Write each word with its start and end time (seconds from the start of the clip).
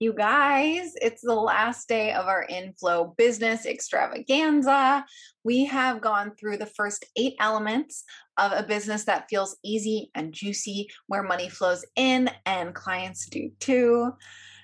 You 0.00 0.12
guys, 0.12 0.92
it's 1.02 1.22
the 1.22 1.34
last 1.34 1.88
day 1.88 2.12
of 2.12 2.26
our 2.26 2.44
inflow 2.48 3.14
business 3.18 3.66
extravaganza. 3.66 5.04
We 5.42 5.64
have 5.64 6.00
gone 6.00 6.36
through 6.36 6.58
the 6.58 6.66
first 6.66 7.04
eight 7.16 7.34
elements 7.40 8.04
of 8.36 8.52
a 8.52 8.62
business 8.62 9.04
that 9.06 9.28
feels 9.28 9.56
easy 9.64 10.12
and 10.14 10.32
juicy, 10.32 10.88
where 11.08 11.24
money 11.24 11.48
flows 11.48 11.84
in 11.96 12.30
and 12.46 12.76
clients 12.76 13.26
do 13.26 13.50
too. 13.58 14.12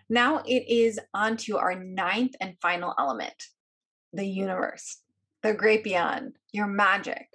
Now 0.09 0.39
it 0.47 0.69
is 0.69 1.01
on 1.13 1.37
to 1.39 1.59
our 1.59 1.75
ninth 1.75 2.37
and 2.41 2.55
final 2.63 2.95
element 2.97 3.49
the 4.13 4.25
universe, 4.25 4.99
the 5.43 5.53
great 5.53 5.83
beyond, 5.83 6.37
your 6.53 6.69
magic. 6.69 7.27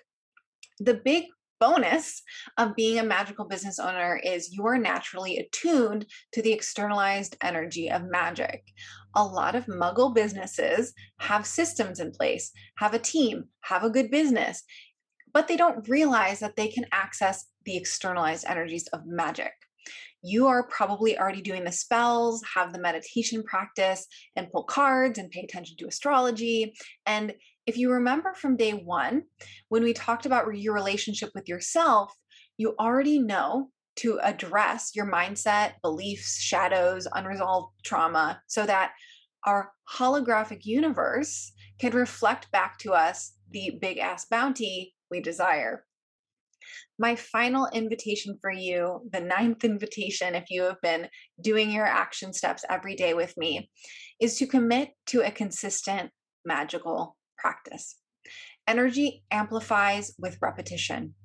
The 0.79 0.93
big 0.93 1.25
bonus 1.59 2.21
of 2.57 2.75
being 2.75 2.99
a 2.99 3.03
magical 3.03 3.45
business 3.45 3.79
owner 3.79 4.19
is 4.23 4.53
you 4.53 4.65
are 4.65 4.77
naturally 4.77 5.37
attuned 5.37 6.05
to 6.33 6.41
the 6.41 6.53
externalized 6.53 7.35
energy 7.41 7.89
of 7.89 8.09
magic. 8.09 8.63
A 9.15 9.23
lot 9.23 9.55
of 9.55 9.65
muggle 9.65 10.13
businesses 10.13 10.93
have 11.19 11.45
systems 11.45 11.99
in 11.99 12.11
place, 12.11 12.51
have 12.77 12.93
a 12.93 12.99
team, 12.99 13.45
have 13.61 13.83
a 13.83 13.89
good 13.89 14.09
business, 14.11 14.63
but 15.33 15.47
they 15.47 15.57
don't 15.57 15.87
realize 15.87 16.39
that 16.39 16.55
they 16.55 16.67
can 16.67 16.85
access 16.91 17.45
the 17.65 17.77
externalized 17.77 18.45
energies 18.47 18.87
of 18.87 19.05
magic. 19.05 19.53
You 20.21 20.47
are 20.47 20.67
probably 20.67 21.17
already 21.17 21.41
doing 21.41 21.63
the 21.63 21.71
spells, 21.71 22.43
have 22.55 22.73
the 22.73 22.79
meditation 22.79 23.43
practice, 23.43 24.05
and 24.35 24.51
pull 24.51 24.63
cards 24.63 25.17
and 25.17 25.31
pay 25.31 25.41
attention 25.41 25.77
to 25.77 25.87
astrology. 25.87 26.73
And 27.05 27.33
if 27.65 27.77
you 27.77 27.91
remember 27.91 28.33
from 28.33 28.57
day 28.57 28.71
one, 28.71 29.23
when 29.69 29.83
we 29.83 29.93
talked 29.93 30.25
about 30.25 30.57
your 30.57 30.73
relationship 30.73 31.29
with 31.35 31.47
yourself, 31.47 32.13
you 32.57 32.75
already 32.79 33.19
know 33.19 33.69
to 33.97 34.19
address 34.23 34.91
your 34.95 35.05
mindset, 35.05 35.73
beliefs, 35.81 36.39
shadows, 36.39 37.07
unresolved 37.13 37.73
trauma, 37.83 38.41
so 38.47 38.65
that 38.65 38.91
our 39.45 39.71
holographic 39.89 40.65
universe 40.65 41.51
can 41.79 41.93
reflect 41.93 42.51
back 42.51 42.77
to 42.79 42.93
us 42.93 43.33
the 43.51 43.77
big 43.81 43.97
ass 43.97 44.25
bounty 44.25 44.95
we 45.09 45.21
desire. 45.21 45.85
My 46.97 47.15
final 47.15 47.67
invitation 47.73 48.37
for 48.41 48.51
you, 48.51 49.01
the 49.11 49.21
ninth 49.21 49.63
invitation, 49.63 50.35
if 50.35 50.45
you 50.49 50.63
have 50.63 50.81
been 50.81 51.07
doing 51.41 51.71
your 51.71 51.85
action 51.85 52.33
steps 52.33 52.65
every 52.69 52.95
day 52.95 53.13
with 53.13 53.35
me, 53.37 53.69
is 54.19 54.37
to 54.37 54.47
commit 54.47 54.89
to 55.07 55.21
a 55.21 55.31
consistent 55.31 56.11
magical 56.45 57.15
practice. 57.37 57.95
Energy 58.67 59.23
amplifies 59.31 60.13
with 60.19 60.37
repetition. 60.41 61.15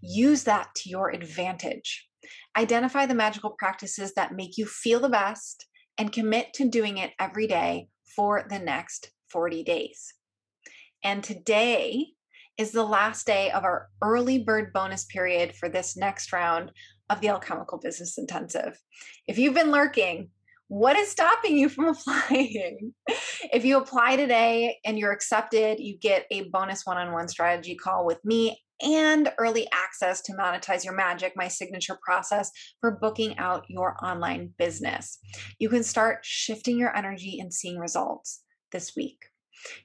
Use 0.00 0.44
that 0.44 0.74
to 0.74 0.88
your 0.88 1.10
advantage. 1.10 2.08
Identify 2.56 3.06
the 3.06 3.14
magical 3.14 3.54
practices 3.58 4.14
that 4.14 4.34
make 4.34 4.56
you 4.56 4.66
feel 4.66 5.00
the 5.00 5.08
best 5.08 5.66
and 5.98 6.12
commit 6.12 6.52
to 6.54 6.68
doing 6.68 6.98
it 6.98 7.12
every 7.18 7.46
day 7.46 7.88
for 8.16 8.46
the 8.48 8.58
next 8.58 9.10
40 9.30 9.62
days. 9.62 10.14
And 11.04 11.22
today 11.22 12.08
is 12.58 12.72
the 12.72 12.84
last 12.84 13.26
day 13.26 13.50
of 13.50 13.64
our 13.64 13.88
early 14.02 14.42
bird 14.42 14.72
bonus 14.72 15.04
period 15.04 15.54
for 15.56 15.68
this 15.68 15.96
next 15.96 16.32
round 16.32 16.72
of 17.08 17.20
the 17.20 17.28
Alchemical 17.28 17.78
Business 17.78 18.18
Intensive. 18.18 18.78
If 19.26 19.38
you've 19.38 19.54
been 19.54 19.70
lurking, 19.70 20.30
what 20.68 20.96
is 20.96 21.10
stopping 21.10 21.58
you 21.58 21.68
from 21.70 21.88
applying? 21.88 22.94
if 23.52 23.64
you 23.64 23.76
apply 23.76 24.16
today 24.16 24.78
and 24.84 24.98
you're 24.98 25.12
accepted, 25.12 25.80
you 25.80 25.98
get 25.98 26.26
a 26.30 26.48
bonus 26.50 26.86
one 26.86 26.96
on 26.96 27.12
one 27.12 27.28
strategy 27.28 27.74
call 27.74 28.06
with 28.06 28.24
me 28.24 28.60
and 28.82 29.32
early 29.38 29.66
access 29.72 30.22
to 30.22 30.32
monetize 30.32 30.84
your 30.84 30.94
magic, 30.94 31.32
my 31.36 31.48
signature 31.48 31.98
process 32.02 32.50
for 32.80 32.92
booking 32.92 33.36
out 33.38 33.64
your 33.68 33.96
online 34.02 34.54
business. 34.58 35.18
You 35.58 35.68
can 35.68 35.82
start 35.82 36.20
shifting 36.22 36.78
your 36.78 36.96
energy 36.96 37.38
and 37.40 37.52
seeing 37.52 37.78
results 37.78 38.42
this 38.72 38.92
week. 38.96 39.18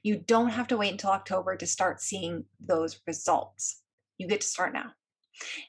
You 0.02 0.16
don't 0.16 0.50
have 0.50 0.68
to 0.68 0.76
wait 0.76 0.92
until 0.92 1.10
October 1.10 1.56
to 1.56 1.66
start 1.66 2.00
seeing 2.00 2.44
those 2.60 3.00
results. 3.06 3.82
You 4.18 4.28
get 4.28 4.40
to 4.40 4.46
start 4.46 4.72
now. 4.72 4.92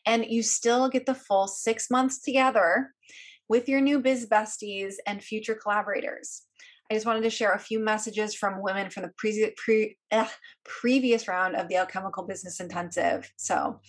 And 0.06 0.26
you 0.26 0.44
still 0.44 0.90
get 0.90 1.06
the 1.06 1.16
full 1.16 1.48
six 1.48 1.90
months 1.92 2.22
together 2.22 2.94
with 3.50 3.68
your 3.68 3.82
new 3.82 4.00
biz 4.00 4.28
besties 4.28 4.96
and 5.06 5.24
future 5.24 5.56
collaborators. 5.56 6.44
I 6.90 6.94
just 6.94 7.06
wanted 7.06 7.24
to 7.24 7.30
share 7.30 7.52
a 7.52 7.60
few 7.60 7.80
messages 7.80 8.34
from 8.34 8.62
women 8.62 8.90
from 8.90 9.04
the 9.04 9.12
pre- 9.18 9.54
pre- 9.58 9.98
eh, 10.12 10.28
previous 10.64 11.28
round 11.28 11.56
of 11.56 11.68
the 11.68 11.76
Alchemical 11.76 12.24
Business 12.24 12.62
Intensive. 12.62 13.30
So, 13.36 13.82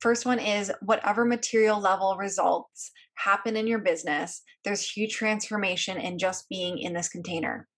first 0.00 0.24
one 0.24 0.38
is 0.38 0.72
whatever 0.80 1.24
material 1.24 1.80
level 1.80 2.16
results 2.16 2.92
happen 3.16 3.56
in 3.56 3.66
your 3.66 3.80
business, 3.80 4.42
there's 4.64 4.88
huge 4.88 5.14
transformation 5.14 5.98
in 5.98 6.18
just 6.18 6.48
being 6.48 6.78
in 6.78 6.94
this 6.94 7.08
container. 7.08 7.68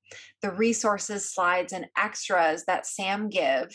The 0.40 0.50
resources, 0.50 1.32
slides, 1.32 1.72
and 1.72 1.86
extras 1.96 2.64
that 2.66 2.86
Sam 2.86 3.28
give 3.28 3.70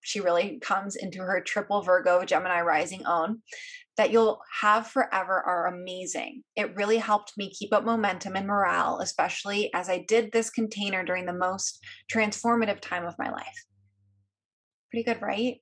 she 0.00 0.20
really 0.20 0.58
comes 0.60 0.96
into 0.96 1.18
her 1.18 1.40
triple 1.40 1.82
Virgo 1.82 2.24
Gemini 2.24 2.60
rising 2.60 3.06
own 3.06 3.42
that 3.96 4.10
you'll 4.10 4.40
have 4.60 4.86
forever 4.86 5.42
are 5.42 5.66
amazing. 5.66 6.42
It 6.56 6.74
really 6.76 6.96
helped 6.96 7.34
me 7.36 7.52
keep 7.52 7.74
up 7.74 7.84
momentum 7.84 8.36
and 8.36 8.46
morale, 8.46 9.00
especially 9.00 9.72
as 9.74 9.88
I 9.90 10.04
did 10.08 10.32
this 10.32 10.50
container 10.50 11.04
during 11.04 11.26
the 11.26 11.32
most 11.32 11.84
transformative 12.12 12.80
time 12.80 13.04
of 13.04 13.18
my 13.18 13.30
life. 13.30 13.64
Pretty 14.90 15.04
good, 15.04 15.20
right? 15.20 15.56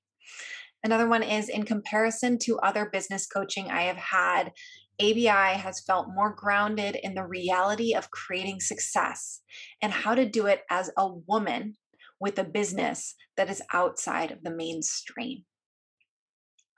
Another 0.85 1.09
one 1.09 1.23
is 1.23 1.49
in 1.49 1.65
comparison 1.65 2.39
to 2.43 2.59
other 2.61 2.89
business 2.91 3.27
coaching 3.27 3.69
I 3.69 3.83
have 3.83 3.97
had, 3.97 4.53
ABI 5.01 5.59
has 5.59 5.81
felt 5.81 6.09
more 6.15 6.35
grounded 6.35 6.97
in 7.03 7.15
the 7.15 7.25
reality 7.25 7.95
of 7.95 8.11
creating 8.11 8.61
success 8.61 9.41
and 9.81 9.93
how 9.93 10.15
to 10.15 10.27
do 10.27 10.47
it 10.47 10.63
as 10.71 10.91
a 10.97 11.09
woman 11.09 11.75
with 12.21 12.39
a 12.39 12.45
business 12.45 13.15
that 13.37 13.49
is 13.49 13.63
outside 13.73 14.31
of 14.31 14.43
the 14.43 14.51
mainstream. 14.51 15.45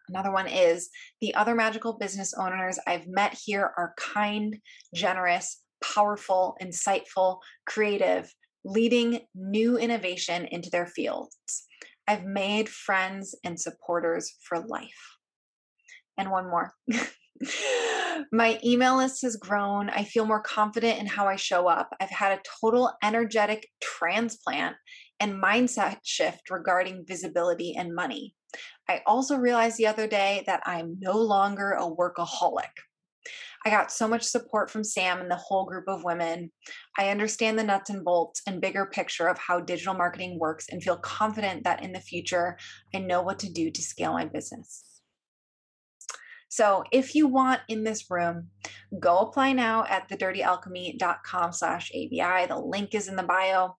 Another 0.09 0.31
one 0.31 0.47
is 0.47 0.91
the 1.21 1.35
other 1.35 1.55
magical 1.55 1.95
business 1.95 2.35
owners 2.35 2.79
I've 2.87 3.09
met 3.09 3.37
here 3.45 3.73
are 3.77 3.95
kind, 3.99 4.59
generous, 4.95 5.61
powerful, 5.83 6.57
insightful, 6.63 7.39
creative, 7.67 8.33
leading 8.65 9.21
new 9.35 9.79
innovation 9.79 10.47
into 10.47 10.71
their 10.71 10.87
fields. 10.87 11.67
I've 12.07 12.25
made 12.25 12.69
friends 12.69 13.35
and 13.45 13.59
supporters 13.59 14.37
for 14.47 14.61
life. 14.61 15.17
And 16.19 16.31
one 16.31 16.49
more. 16.49 16.75
My 18.33 18.59
email 18.65 18.97
list 18.97 19.23
has 19.23 19.37
grown. 19.37 19.91
I 19.91 20.05
feel 20.05 20.25
more 20.25 20.43
confident 20.43 20.99
in 20.99 21.07
how 21.07 21.27
I 21.27 21.37
show 21.37 21.69
up. 21.69 21.91
I've 22.01 22.11
had 22.11 22.33
a 22.33 22.43
total 22.61 22.93
energetic 23.03 23.69
transplant 23.81 24.77
and 25.21 25.43
mindset 25.43 25.99
shift 26.05 26.51
regarding 26.51 27.05
visibility 27.07 27.75
and 27.77 27.95
money. 27.95 28.35
I 28.89 29.03
also 29.07 29.37
realized 29.37 29.79
the 29.79 29.87
other 29.87 30.07
day 30.07 30.43
that 30.47 30.63
I'm 30.67 30.97
no 31.01 31.17
longer 31.17 31.73
a 31.73 31.85
workaholic. 31.85 32.73
I 33.65 33.71
got 33.71 33.93
so 33.93 34.09
much 34.09 34.25
support 34.25 34.71
from 34.71 34.83
Sam 34.83 35.21
and 35.21 35.31
the 35.31 35.37
whole 35.37 35.65
group 35.65 35.85
of 35.87 36.03
women. 36.03 36.51
I 36.99 37.11
understand 37.11 37.57
the 37.57 37.63
nuts 37.63 37.91
and 37.91 38.05
bolts 38.05 38.43
and 38.47 38.61
bigger 38.61 38.87
picture 38.87 39.29
of 39.29 39.39
how 39.39 39.61
digital 39.61 39.95
marketing 39.95 40.39
works 40.41 40.67
and 40.69 40.83
feel 40.83 40.97
confident 40.97 41.63
that 41.65 41.85
in 41.85 41.93
the 41.93 42.01
future, 42.01 42.59
I 42.95 42.99
know 42.99 43.23
what 43.23 43.39
to 43.41 43.53
do 43.53 43.71
to 43.71 43.83
scale 43.83 44.13
my 44.13 44.25
business. 44.25 44.92
So 46.53 46.85
if 46.93 47.15
you 47.15 47.29
want 47.29 47.63
in 47.69 47.83
this 47.83 48.11
room, 48.11 48.49
go 49.01 49.21
apply 49.21 49.55
now 49.55 49.87
at 49.89 50.11
thedirtyalchemy.com 50.11 51.51
slash 51.51 51.91
ABI. 51.95 52.47
The 52.47 52.59
link 52.63 52.95
is 52.95 53.09
in 53.09 53.17
the 53.17 53.23
bio 53.23 53.71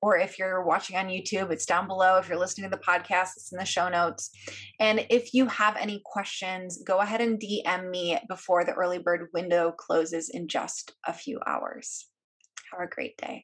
or 0.00 0.16
if 0.16 0.38
you're 0.38 0.64
watching 0.64 0.96
on 0.96 1.08
YouTube, 1.08 1.50
it's 1.50 1.66
down 1.66 1.88
below. 1.88 2.18
If 2.18 2.28
you're 2.28 2.38
listening 2.38 2.70
to 2.70 2.76
the 2.76 2.80
podcast, 2.80 3.30
it's 3.36 3.50
in 3.50 3.58
the 3.58 3.64
show 3.64 3.88
notes. 3.88 4.30
And 4.78 5.04
if 5.10 5.34
you 5.34 5.46
have 5.46 5.76
any 5.76 6.00
questions, 6.04 6.80
go 6.86 6.98
ahead 6.98 7.20
and 7.20 7.40
DM 7.40 7.90
me 7.90 8.16
before 8.28 8.64
the 8.64 8.74
early 8.74 8.98
bird 8.98 9.26
window 9.34 9.72
closes 9.72 10.28
in 10.28 10.46
just 10.46 10.92
a 11.04 11.12
few 11.12 11.40
hours. 11.44 12.06
Have 12.70 12.86
a 12.86 12.94
great 12.94 13.16
day. 13.16 13.40